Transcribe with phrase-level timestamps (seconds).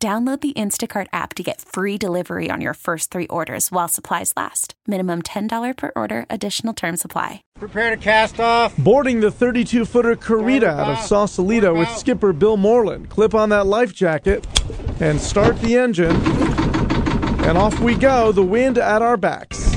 [0.00, 4.32] Download the Instacart app to get free delivery on your first three orders while supplies
[4.36, 4.74] last.
[4.86, 7.42] Minimum $10 per order, additional term supply.
[7.58, 8.76] Prepare to cast off.
[8.76, 13.10] Boarding the 32 footer Corita out of Sausalito with skipper Bill Moreland.
[13.10, 14.46] Clip on that life jacket
[15.00, 16.14] and start the engine.
[17.44, 19.67] And off we go, the wind at our backs.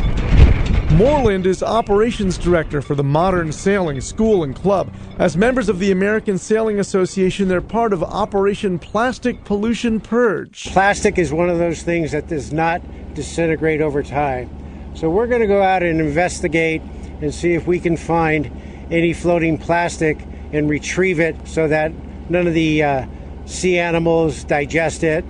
[1.01, 4.93] Moreland is operations director for the Modern Sailing School and Club.
[5.17, 10.65] As members of the American Sailing Association, they're part of Operation Plastic Pollution Purge.
[10.65, 12.83] Plastic is one of those things that does not
[13.15, 14.47] disintegrate over time.
[14.93, 16.83] So we're going to go out and investigate
[17.19, 18.51] and see if we can find
[18.91, 20.19] any floating plastic
[20.53, 21.91] and retrieve it so that
[22.29, 23.07] none of the uh,
[23.47, 25.25] sea animals digest it.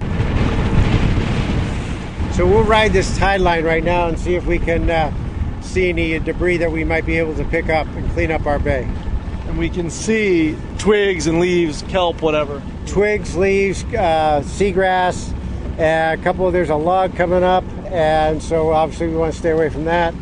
[2.36, 5.14] So we'll ride this tide line right now and see if we can uh,
[5.72, 8.60] see any debris that we might be able to pick up and clean up our
[8.60, 8.84] bay.
[9.48, 12.62] And we can see twigs and leaves, kelp, whatever.
[12.86, 15.34] Twigs, leaves, uh, seagrass,
[15.78, 19.40] and a couple of, there's a log coming up, and so obviously we want to
[19.40, 20.14] stay away from that.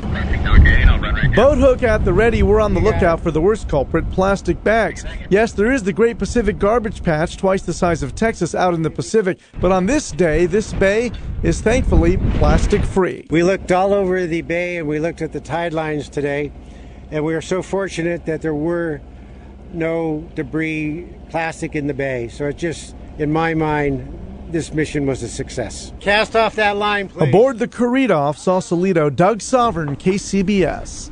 [1.35, 2.41] Boat hook at the ready.
[2.43, 5.05] We're on the lookout for the worst culprit plastic bags.
[5.29, 8.81] Yes, there is the Great Pacific Garbage Patch, twice the size of Texas, out in
[8.81, 9.39] the Pacific.
[9.61, 11.11] But on this day, this bay
[11.43, 13.27] is thankfully plastic free.
[13.29, 16.51] We looked all over the bay and we looked at the tide lines today,
[17.11, 19.01] and we are so fortunate that there were
[19.71, 22.27] no debris, plastic in the bay.
[22.27, 25.93] So it just, in my mind, this mission was a success.
[25.99, 27.29] Cast off that line, please.
[27.29, 31.11] Aboard the Corita off Sausalito, Doug Sovern, KCBS.